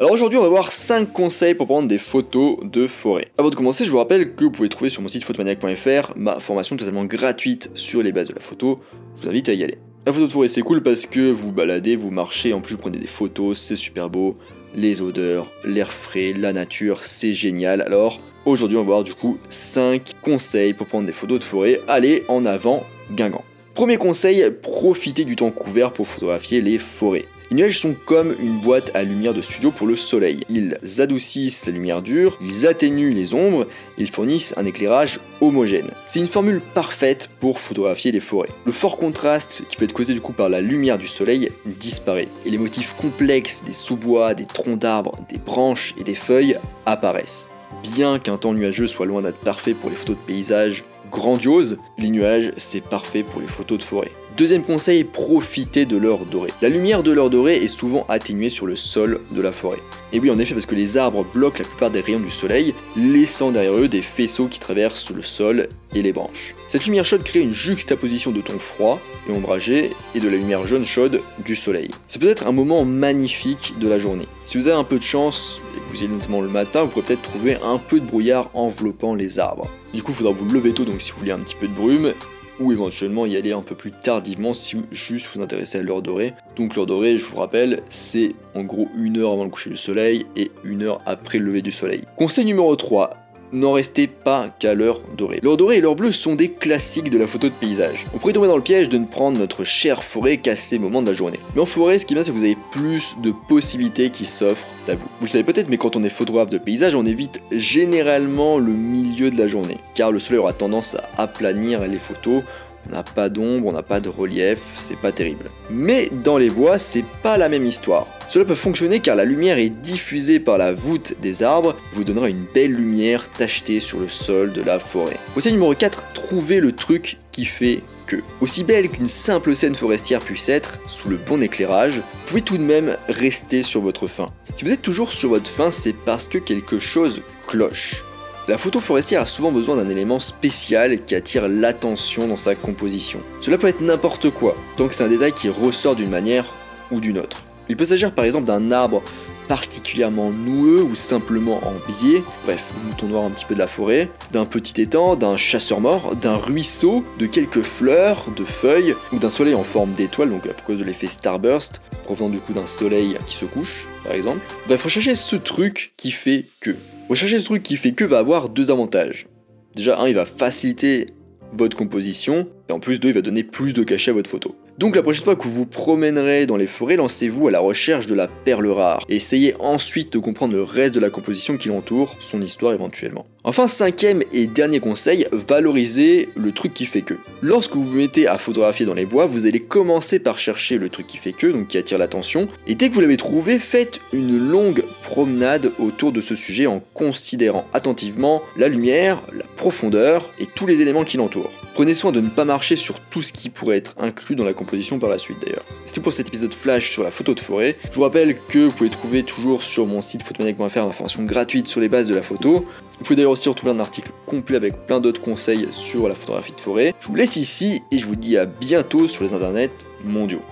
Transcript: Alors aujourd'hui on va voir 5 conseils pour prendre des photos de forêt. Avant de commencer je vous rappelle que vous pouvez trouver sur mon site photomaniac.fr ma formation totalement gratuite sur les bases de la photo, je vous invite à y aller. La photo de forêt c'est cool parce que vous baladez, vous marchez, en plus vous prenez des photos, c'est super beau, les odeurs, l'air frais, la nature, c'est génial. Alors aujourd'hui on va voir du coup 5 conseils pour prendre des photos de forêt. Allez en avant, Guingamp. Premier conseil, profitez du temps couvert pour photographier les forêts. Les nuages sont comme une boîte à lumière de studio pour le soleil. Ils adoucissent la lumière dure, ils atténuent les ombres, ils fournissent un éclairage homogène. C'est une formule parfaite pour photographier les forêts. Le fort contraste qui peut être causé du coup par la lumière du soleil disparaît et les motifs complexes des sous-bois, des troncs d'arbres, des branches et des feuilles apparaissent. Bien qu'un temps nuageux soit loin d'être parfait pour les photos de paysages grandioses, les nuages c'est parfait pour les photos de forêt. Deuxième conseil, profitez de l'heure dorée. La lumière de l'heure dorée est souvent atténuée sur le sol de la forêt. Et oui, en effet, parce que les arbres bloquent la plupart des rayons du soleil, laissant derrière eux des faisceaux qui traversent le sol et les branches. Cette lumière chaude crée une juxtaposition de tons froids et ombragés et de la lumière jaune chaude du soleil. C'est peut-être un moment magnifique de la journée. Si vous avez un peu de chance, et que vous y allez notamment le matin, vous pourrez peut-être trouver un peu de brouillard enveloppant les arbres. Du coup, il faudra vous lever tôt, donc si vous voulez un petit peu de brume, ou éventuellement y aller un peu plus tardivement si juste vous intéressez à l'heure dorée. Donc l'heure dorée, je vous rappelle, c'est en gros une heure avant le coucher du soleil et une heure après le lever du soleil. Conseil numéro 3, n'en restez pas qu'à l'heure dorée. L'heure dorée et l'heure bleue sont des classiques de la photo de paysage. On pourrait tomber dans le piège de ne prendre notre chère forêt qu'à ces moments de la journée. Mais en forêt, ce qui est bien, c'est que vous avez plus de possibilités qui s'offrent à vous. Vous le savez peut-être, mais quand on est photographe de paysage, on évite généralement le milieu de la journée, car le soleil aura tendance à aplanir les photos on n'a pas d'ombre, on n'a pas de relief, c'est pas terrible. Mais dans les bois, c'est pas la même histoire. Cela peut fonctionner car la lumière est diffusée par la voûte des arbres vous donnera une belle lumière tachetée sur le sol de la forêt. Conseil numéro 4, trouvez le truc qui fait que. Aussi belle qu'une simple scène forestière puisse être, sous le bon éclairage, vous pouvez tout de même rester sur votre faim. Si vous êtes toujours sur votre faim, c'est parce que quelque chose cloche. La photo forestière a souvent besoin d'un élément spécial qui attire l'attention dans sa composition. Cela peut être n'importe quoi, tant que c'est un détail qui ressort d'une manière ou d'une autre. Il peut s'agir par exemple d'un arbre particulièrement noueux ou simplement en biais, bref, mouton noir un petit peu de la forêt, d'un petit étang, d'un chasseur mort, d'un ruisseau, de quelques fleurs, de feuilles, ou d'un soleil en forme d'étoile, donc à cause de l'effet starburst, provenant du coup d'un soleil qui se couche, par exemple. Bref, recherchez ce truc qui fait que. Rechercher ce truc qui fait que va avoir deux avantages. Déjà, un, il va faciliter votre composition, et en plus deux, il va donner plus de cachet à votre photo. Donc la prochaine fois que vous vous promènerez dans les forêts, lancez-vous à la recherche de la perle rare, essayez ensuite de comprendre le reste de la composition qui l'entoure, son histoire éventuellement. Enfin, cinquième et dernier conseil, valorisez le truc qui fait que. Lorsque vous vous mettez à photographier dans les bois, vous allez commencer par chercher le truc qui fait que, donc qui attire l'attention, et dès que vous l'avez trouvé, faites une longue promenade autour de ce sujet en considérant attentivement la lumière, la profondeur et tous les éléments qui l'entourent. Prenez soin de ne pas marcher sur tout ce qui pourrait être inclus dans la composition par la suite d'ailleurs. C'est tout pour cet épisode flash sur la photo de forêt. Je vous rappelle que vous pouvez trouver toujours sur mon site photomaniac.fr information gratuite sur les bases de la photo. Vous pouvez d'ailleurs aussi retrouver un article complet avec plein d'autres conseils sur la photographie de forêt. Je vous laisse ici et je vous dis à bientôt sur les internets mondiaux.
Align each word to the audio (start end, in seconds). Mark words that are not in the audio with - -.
Alors 0.00 0.12
aujourd'hui 0.12 0.38
on 0.38 0.42
va 0.42 0.48
voir 0.48 0.70
5 0.70 1.12
conseils 1.12 1.54
pour 1.54 1.66
prendre 1.66 1.88
des 1.88 1.98
photos 1.98 2.58
de 2.62 2.86
forêt. 2.86 3.32
Avant 3.36 3.50
de 3.50 3.56
commencer 3.56 3.84
je 3.84 3.90
vous 3.90 3.96
rappelle 3.96 4.32
que 4.36 4.44
vous 4.44 4.52
pouvez 4.52 4.68
trouver 4.68 4.90
sur 4.90 5.02
mon 5.02 5.08
site 5.08 5.24
photomaniac.fr 5.24 6.12
ma 6.14 6.38
formation 6.38 6.76
totalement 6.76 7.04
gratuite 7.04 7.72
sur 7.74 8.00
les 8.00 8.12
bases 8.12 8.28
de 8.28 8.34
la 8.34 8.40
photo, 8.40 8.78
je 9.16 9.22
vous 9.22 9.28
invite 9.30 9.48
à 9.48 9.54
y 9.54 9.64
aller. 9.64 9.78
La 10.06 10.12
photo 10.12 10.26
de 10.26 10.30
forêt 10.30 10.46
c'est 10.46 10.62
cool 10.62 10.84
parce 10.84 11.04
que 11.04 11.32
vous 11.32 11.50
baladez, 11.50 11.96
vous 11.96 12.12
marchez, 12.12 12.52
en 12.52 12.60
plus 12.60 12.74
vous 12.74 12.80
prenez 12.80 12.98
des 12.98 13.08
photos, 13.08 13.58
c'est 13.58 13.74
super 13.74 14.08
beau, 14.08 14.36
les 14.72 15.02
odeurs, 15.02 15.48
l'air 15.64 15.90
frais, 15.90 16.32
la 16.32 16.52
nature, 16.52 17.02
c'est 17.02 17.32
génial. 17.32 17.82
Alors 17.82 18.20
aujourd'hui 18.44 18.76
on 18.76 18.82
va 18.82 18.86
voir 18.86 19.02
du 19.02 19.14
coup 19.14 19.38
5 19.50 20.12
conseils 20.22 20.74
pour 20.74 20.86
prendre 20.86 21.06
des 21.06 21.12
photos 21.12 21.40
de 21.40 21.44
forêt. 21.44 21.80
Allez 21.88 22.22
en 22.28 22.46
avant, 22.46 22.84
Guingamp. 23.10 23.42
Premier 23.74 23.96
conseil, 23.96 24.48
profitez 24.62 25.24
du 25.24 25.34
temps 25.34 25.50
couvert 25.50 25.92
pour 25.92 26.06
photographier 26.06 26.60
les 26.60 26.78
forêts. 26.78 27.26
Les 27.50 27.56
nuages 27.56 27.78
sont 27.78 27.94
comme 28.04 28.34
une 28.42 28.58
boîte 28.58 28.90
à 28.94 29.02
lumière 29.02 29.32
de 29.32 29.40
studio 29.40 29.70
pour 29.70 29.86
le 29.86 29.96
soleil. 29.96 30.40
Ils 30.50 30.76
adoucissent 30.98 31.64
la 31.64 31.72
lumière 31.72 32.02
dure, 32.02 32.36
ils 32.42 32.66
atténuent 32.66 33.14
les 33.14 33.32
ombres, 33.32 33.66
ils 33.96 34.10
fournissent 34.10 34.52
un 34.58 34.66
éclairage 34.66 35.18
homogène. 35.40 35.88
C'est 36.08 36.20
une 36.20 36.26
formule 36.26 36.60
parfaite 36.74 37.30
pour 37.40 37.58
photographier 37.58 38.12
les 38.12 38.20
forêts. 38.20 38.50
Le 38.66 38.72
fort 38.72 38.98
contraste 38.98 39.64
qui 39.66 39.76
peut 39.76 39.84
être 39.84 39.94
causé 39.94 40.12
du 40.12 40.20
coup 40.20 40.34
par 40.34 40.50
la 40.50 40.60
lumière 40.60 40.98
du 40.98 41.08
soleil 41.08 41.50
disparaît 41.64 42.28
et 42.44 42.50
les 42.50 42.58
motifs 42.58 42.94
complexes 43.00 43.62
des 43.64 43.72
sous-bois, 43.72 44.34
des 44.34 44.44
troncs 44.44 44.78
d'arbres, 44.78 45.16
des 45.30 45.38
branches 45.38 45.94
et 45.98 46.04
des 46.04 46.14
feuilles 46.14 46.58
apparaissent. 46.84 47.48
Bien 47.94 48.18
qu'un 48.18 48.36
temps 48.36 48.52
nuageux 48.52 48.86
soit 48.86 49.06
loin 49.06 49.22
d'être 49.22 49.38
parfait 49.38 49.72
pour 49.72 49.88
les 49.88 49.96
photos 49.96 50.16
de 50.16 50.26
paysages 50.26 50.84
grandioses, 51.10 51.78
les 51.96 52.10
nuages 52.10 52.52
c'est 52.58 52.84
parfait 52.84 53.22
pour 53.22 53.40
les 53.40 53.46
photos 53.46 53.78
de 53.78 53.82
forêt. 53.82 54.12
Deuxième 54.38 54.62
conseil, 54.62 55.02
profitez 55.02 55.84
de 55.84 55.96
l'heure 55.96 56.24
dorée. 56.24 56.52
La 56.62 56.68
lumière 56.68 57.02
de 57.02 57.10
l'heure 57.10 57.28
dorée 57.28 57.56
est 57.56 57.66
souvent 57.66 58.06
atténuée 58.08 58.50
sur 58.50 58.66
le 58.66 58.76
sol 58.76 59.18
de 59.32 59.40
la 59.40 59.50
forêt. 59.50 59.80
Et 60.12 60.20
oui, 60.20 60.30
en 60.30 60.38
effet, 60.38 60.54
parce 60.54 60.64
que 60.64 60.76
les 60.76 60.96
arbres 60.96 61.26
bloquent 61.34 61.58
la 61.58 61.64
plupart 61.64 61.90
des 61.90 62.00
rayons 62.00 62.20
du 62.20 62.30
soleil, 62.30 62.72
laissant 62.96 63.50
derrière 63.50 63.74
eux 63.74 63.88
des 63.88 64.00
faisceaux 64.00 64.46
qui 64.46 64.60
traversent 64.60 65.10
le 65.10 65.22
sol 65.22 65.68
et 65.92 66.02
les 66.02 66.12
branches. 66.12 66.54
Cette 66.68 66.84
lumière 66.84 67.04
chaude 67.04 67.24
crée 67.24 67.40
une 67.40 67.52
juxtaposition 67.52 68.30
de 68.30 68.40
tons 68.40 68.60
froids 68.60 69.00
et 69.28 69.32
ombragés 69.32 69.90
et 70.14 70.20
de 70.20 70.28
la 70.28 70.36
lumière 70.36 70.64
jaune 70.64 70.86
chaude 70.86 71.20
du 71.44 71.56
soleil. 71.56 71.90
C'est 72.06 72.20
peut-être 72.20 72.46
un 72.46 72.52
moment 72.52 72.84
magnifique 72.84 73.74
de 73.80 73.88
la 73.88 73.98
journée. 73.98 74.28
Si 74.44 74.56
vous 74.56 74.68
avez 74.68 74.78
un 74.78 74.84
peu 74.84 74.98
de 74.98 75.02
chance, 75.02 75.60
et 75.76 75.80
que 75.80 75.88
vous 75.88 76.00
y 76.00 76.04
allez 76.04 76.14
notamment 76.14 76.42
le 76.42 76.48
matin, 76.48 76.84
vous 76.84 76.90
pourrez 76.90 77.06
peut-être 77.06 77.22
trouver 77.22 77.56
un 77.64 77.78
peu 77.78 77.98
de 77.98 78.06
brouillard 78.06 78.50
enveloppant 78.54 79.16
les 79.16 79.40
arbres. 79.40 79.68
Du 79.92 80.04
coup, 80.04 80.12
il 80.12 80.18
faudra 80.18 80.32
vous 80.32 80.48
lever 80.48 80.72
tôt, 80.72 80.84
donc 80.84 81.00
si 81.00 81.10
vous 81.10 81.18
voulez 81.18 81.32
un 81.32 81.40
petit 81.40 81.56
peu 81.56 81.66
de 81.66 81.72
brume, 81.72 82.12
ou 82.60 82.72
éventuellement 82.72 83.26
y 83.26 83.36
aller 83.36 83.52
un 83.52 83.62
peu 83.62 83.74
plus 83.74 83.90
tardivement 83.90 84.54
si 84.54 84.76
juste 84.90 85.28
vous 85.34 85.42
intéressez 85.42 85.78
à 85.78 85.82
l'heure 85.82 86.02
dorée. 86.02 86.34
Donc 86.56 86.74
l'heure 86.74 86.86
dorée, 86.86 87.16
je 87.16 87.24
vous 87.24 87.36
rappelle, 87.36 87.82
c'est 87.88 88.34
en 88.54 88.62
gros 88.62 88.88
une 88.96 89.18
heure 89.18 89.32
avant 89.32 89.44
le 89.44 89.50
coucher 89.50 89.70
du 89.70 89.76
soleil 89.76 90.26
et 90.36 90.50
une 90.64 90.82
heure 90.82 91.00
après 91.06 91.38
le 91.38 91.46
lever 91.46 91.62
du 91.62 91.72
soleil. 91.72 92.04
Conseil 92.16 92.44
numéro 92.44 92.74
3, 92.74 93.10
n'en 93.52 93.72
restez 93.72 94.06
pas 94.06 94.48
qu'à 94.58 94.74
l'heure 94.74 95.00
dorée. 95.16 95.40
L'heure 95.42 95.56
dorée 95.56 95.78
et 95.78 95.80
l'heure 95.80 95.96
bleue 95.96 96.10
sont 96.10 96.34
des 96.34 96.50
classiques 96.50 97.10
de 97.10 97.18
la 97.18 97.26
photo 97.26 97.48
de 97.48 97.54
paysage. 97.54 98.06
On 98.14 98.18
pourrait 98.18 98.32
tomber 98.32 98.48
dans 98.48 98.56
le 98.56 98.62
piège 98.62 98.88
de 98.88 98.98
ne 98.98 99.06
prendre 99.06 99.38
notre 99.38 99.64
chère 99.64 100.02
forêt 100.02 100.38
qu'à 100.38 100.56
ces 100.56 100.78
moments 100.78 101.02
de 101.02 101.08
la 101.08 101.12
journée. 101.12 101.40
Mais 101.54 101.62
en 101.62 101.66
forêt, 101.66 101.98
ce 101.98 102.06
qui 102.06 102.14
est 102.14 102.16
bien, 102.16 102.22
c'est 102.22 102.32
que 102.32 102.36
vous 102.36 102.44
avez 102.44 102.58
plus 102.72 103.16
de 103.22 103.32
possibilités 103.48 104.10
qui 104.10 104.26
s'offrent 104.26 104.66
à 104.88 104.94
vous. 104.94 105.06
Vous 105.20 105.26
le 105.26 105.30
savez 105.30 105.44
peut-être, 105.44 105.68
mais 105.68 105.78
quand 105.78 105.96
on 105.96 106.04
est 106.04 106.08
photographe 106.08 106.50
de 106.50 106.58
paysage, 106.58 106.94
on 106.94 107.04
évite 107.04 107.40
généralement 107.52 108.58
le 108.58 108.72
milieu 108.72 109.30
de 109.30 109.38
la 109.38 109.46
journée, 109.46 109.78
car 109.94 110.12
le 110.12 110.18
soleil 110.18 110.38
aura 110.38 110.52
tendance 110.52 110.94
à 110.94 111.22
aplanir 111.22 111.86
les 111.86 111.98
photos 111.98 112.42
on 112.88 112.92
n'a 112.92 113.02
pas 113.02 113.28
d'ombre, 113.28 113.66
on 113.66 113.72
n'a 113.72 113.82
pas 113.82 114.00
de 114.00 114.08
relief, 114.08 114.60
c'est 114.76 114.96
pas 114.96 115.12
terrible. 115.12 115.50
Mais 115.70 116.08
dans 116.24 116.38
les 116.38 116.50
bois, 116.50 116.78
c'est 116.78 117.04
pas 117.22 117.36
la 117.36 117.48
même 117.48 117.66
histoire. 117.66 118.06
Cela 118.28 118.44
peut 118.44 118.54
fonctionner 118.54 119.00
car 119.00 119.16
la 119.16 119.24
lumière 119.24 119.58
est 119.58 119.68
diffusée 119.68 120.40
par 120.40 120.58
la 120.58 120.72
voûte 120.72 121.14
des 121.20 121.42
arbres 121.42 121.74
vous 121.94 122.04
donnera 122.04 122.28
une 122.28 122.44
belle 122.54 122.72
lumière 122.72 123.28
tachetée 123.30 123.80
sur 123.80 124.00
le 124.00 124.08
sol 124.08 124.52
de 124.52 124.62
la 124.62 124.78
forêt. 124.78 125.16
Conseil 125.34 125.52
numéro 125.52 125.74
4, 125.74 126.12
trouvez 126.12 126.60
le 126.60 126.72
truc 126.72 127.18
qui 127.32 127.44
fait 127.44 127.82
que. 128.06 128.16
Aussi 128.40 128.64
belle 128.64 128.88
qu'une 128.88 129.06
simple 129.06 129.54
scène 129.54 129.74
forestière 129.74 130.20
puisse 130.20 130.48
être, 130.48 130.78
sous 130.86 131.08
le 131.08 131.16
bon 131.16 131.42
éclairage, 131.42 131.96
vous 131.96 132.26
pouvez 132.26 132.42
tout 132.42 132.58
de 132.58 132.62
même 132.62 132.96
rester 133.08 133.62
sur 133.62 133.80
votre 133.80 134.06
faim. 134.06 134.26
Si 134.54 134.64
vous 134.64 134.72
êtes 134.72 134.82
toujours 134.82 135.12
sur 135.12 135.30
votre 135.30 135.50
faim, 135.50 135.70
c'est 135.70 135.92
parce 135.94 136.26
que 136.26 136.38
quelque 136.38 136.78
chose 136.78 137.22
cloche. 137.46 138.02
La 138.48 138.56
photo 138.56 138.80
forestière 138.80 139.20
a 139.20 139.26
souvent 139.26 139.52
besoin 139.52 139.76
d'un 139.76 139.90
élément 139.90 140.18
spécial 140.18 141.04
qui 141.04 141.14
attire 141.14 141.48
l'attention 141.48 142.26
dans 142.26 142.36
sa 142.36 142.54
composition. 142.54 143.20
Cela 143.42 143.58
peut 143.58 143.66
être 143.66 143.82
n'importe 143.82 144.30
quoi, 144.30 144.56
tant 144.78 144.88
que 144.88 144.94
c'est 144.94 145.04
un 145.04 145.08
détail 145.08 145.32
qui 145.32 145.50
ressort 145.50 145.94
d'une 145.94 146.08
manière 146.08 146.54
ou 146.90 146.98
d'une 146.98 147.18
autre. 147.18 147.44
Il 147.68 147.76
peut 147.76 147.84
s'agir 147.84 148.14
par 148.14 148.24
exemple 148.24 148.46
d'un 148.46 148.70
arbre 148.70 149.02
particulièrement 149.48 150.30
noueux 150.30 150.82
ou 150.82 150.94
simplement 150.94 151.60
en 151.62 151.74
biais, 151.92 152.22
bref, 152.46 152.72
mouton 152.86 153.08
noir 153.08 153.24
un 153.24 153.30
petit 153.30 153.44
peu 153.44 153.52
de 153.52 153.58
la 153.58 153.66
forêt, 153.66 154.08
d'un 154.32 154.46
petit 154.46 154.80
étang, 154.80 155.14
d'un 155.14 155.36
chasseur 155.36 155.80
mort, 155.80 156.16
d'un 156.16 156.36
ruisseau, 156.36 157.04
de 157.18 157.26
quelques 157.26 157.62
fleurs, 157.62 158.30
de 158.34 158.44
feuilles, 158.44 158.94
ou 159.12 159.18
d'un 159.18 159.28
soleil 159.28 159.54
en 159.54 159.64
forme 159.64 159.92
d'étoile, 159.92 160.30
donc 160.30 160.46
à 160.46 160.54
cause 160.54 160.78
de 160.78 160.84
l'effet 160.84 161.06
starburst, 161.06 161.82
provenant 162.04 162.30
du 162.30 162.40
coup 162.40 162.54
d'un 162.54 162.66
soleil 162.66 163.18
qui 163.26 163.34
se 163.34 163.44
couche, 163.44 163.88
par 164.04 164.14
exemple. 164.14 164.40
Bref, 164.66 164.84
recherchez 164.84 165.14
ce 165.14 165.36
truc 165.36 165.92
qui 165.98 166.12
fait 166.12 166.46
que. 166.60 166.74
Rechercher 167.08 167.38
ce 167.38 167.44
truc 167.46 167.62
qui 167.62 167.76
fait 167.76 167.92
que 167.92 168.04
va 168.04 168.18
avoir 168.18 168.48
deux 168.48 168.70
avantages. 168.70 169.26
Déjà, 169.74 169.98
un, 169.98 170.08
il 170.08 170.14
va 170.14 170.26
faciliter 170.26 171.06
votre 171.52 171.76
composition, 171.76 172.48
et 172.68 172.72
en 172.72 172.80
plus 172.80 173.00
deux, 173.00 173.08
il 173.08 173.14
va 173.14 173.22
donner 173.22 173.42
plus 173.42 173.72
de 173.72 173.82
cachet 173.82 174.10
à 174.10 174.14
votre 174.14 174.30
photo. 174.30 174.54
Donc 174.78 174.94
la 174.94 175.02
prochaine 175.02 175.24
fois 175.24 175.36
que 175.36 175.42
vous 175.42 175.50
vous 175.50 175.66
promènerez 175.66 176.46
dans 176.46 176.56
les 176.56 176.66
forêts, 176.66 176.96
lancez-vous 176.96 177.48
à 177.48 177.50
la 177.50 177.60
recherche 177.60 178.06
de 178.06 178.14
la 178.14 178.28
perle 178.28 178.68
rare, 178.68 179.04
essayez 179.08 179.54
ensuite 179.58 180.12
de 180.12 180.18
comprendre 180.18 180.54
le 180.54 180.62
reste 180.62 180.94
de 180.94 181.00
la 181.00 181.10
composition 181.10 181.56
qui 181.56 181.68
l'entoure, 181.68 182.14
son 182.20 182.40
histoire 182.42 182.74
éventuellement. 182.74 183.26
Enfin, 183.44 183.66
cinquième 183.66 184.22
et 184.32 184.46
dernier 184.46 184.78
conseil, 184.78 185.26
valorisez 185.32 186.28
le 186.36 186.52
truc 186.52 186.74
qui 186.74 186.86
fait 186.86 187.02
que. 187.02 187.14
Lorsque 187.42 187.74
vous 187.74 187.82
vous 187.82 187.96
mettez 187.96 188.26
à 188.26 188.36
photographier 188.36 188.84
dans 188.86 188.94
les 188.94 189.06
bois, 189.06 189.26
vous 189.26 189.46
allez 189.46 189.60
commencer 189.60 190.18
par 190.18 190.38
chercher 190.38 190.78
le 190.78 190.90
truc 190.90 191.06
qui 191.06 191.16
fait 191.16 191.32
que, 191.32 191.46
donc 191.46 191.68
qui 191.68 191.78
attire 191.78 191.98
l'attention, 191.98 192.48
et 192.66 192.74
dès 192.74 192.88
que 192.88 192.94
vous 192.94 193.00
l'avez 193.00 193.16
trouvé, 193.16 193.58
faites 193.58 194.00
une 194.12 194.50
longue 194.50 194.84
promenade 195.02 195.72
autour 195.78 196.12
de 196.12 196.20
ce 196.20 196.34
sujet 196.34 196.66
en 196.66 196.80
considérant 196.94 197.66
attentivement 197.72 198.42
la 198.56 198.68
lumière, 198.68 199.22
la 199.32 199.44
profondeur 199.56 200.28
et 200.38 200.46
tous 200.46 200.66
les 200.66 200.82
éléments 200.82 201.04
qui 201.04 201.16
l'entourent. 201.16 201.50
Prenez 201.78 201.94
soin 201.94 202.10
de 202.10 202.20
ne 202.20 202.28
pas 202.28 202.44
marcher 202.44 202.74
sur 202.74 202.98
tout 202.98 203.22
ce 203.22 203.32
qui 203.32 203.50
pourrait 203.50 203.76
être 203.76 203.94
inclus 203.98 204.34
dans 204.34 204.42
la 204.42 204.52
composition 204.52 204.98
par 204.98 205.08
la 205.08 205.16
suite 205.16 205.38
d'ailleurs. 205.40 205.62
C'est 205.86 205.94
tout 205.94 206.00
pour 206.00 206.12
cet 206.12 206.26
épisode 206.26 206.52
flash 206.52 206.90
sur 206.90 207.04
la 207.04 207.12
photo 207.12 207.34
de 207.34 207.38
forêt. 207.38 207.76
Je 207.92 207.94
vous 207.94 208.02
rappelle 208.02 208.36
que 208.48 208.58
vous 208.58 208.72
pouvez 208.72 208.90
trouver 208.90 209.22
toujours 209.22 209.62
sur 209.62 209.86
mon 209.86 210.02
site 210.02 210.24
photomaniac.fr 210.24 210.78
information 210.78 211.22
gratuite 211.22 211.68
sur 211.68 211.80
les 211.80 211.88
bases 211.88 212.08
de 212.08 212.16
la 212.16 212.22
photo. 212.22 212.66
Vous 212.98 213.04
pouvez 213.04 213.14
d'ailleurs 213.14 213.30
aussi 213.30 213.48
retrouver 213.48 213.70
un 213.70 213.78
article 213.78 214.10
complet 214.26 214.56
avec 214.56 214.86
plein 214.88 214.98
d'autres 214.98 215.22
conseils 215.22 215.68
sur 215.70 216.08
la 216.08 216.16
photographie 216.16 216.50
de 216.50 216.60
forêt. 216.60 216.96
Je 216.98 217.06
vous 217.06 217.14
laisse 217.14 217.36
ici 217.36 217.80
et 217.92 217.98
je 217.98 218.06
vous 218.06 218.16
dis 218.16 218.36
à 218.36 218.44
bientôt 218.44 219.06
sur 219.06 219.22
les 219.22 219.32
internets 219.32 219.70
mondiaux. 220.02 220.42